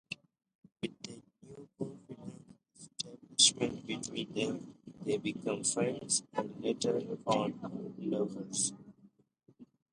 With 0.81 0.99
that 1.03 1.21
new 1.43 1.69
confidence 1.77 2.89
established 2.97 3.85
between 3.85 4.33
them, 4.33 4.73
they 5.03 5.17
become 5.17 5.63
friends 5.63 6.23
and, 6.33 6.59
later 6.59 7.03
on, 7.27 7.93
lovers. 7.99 8.73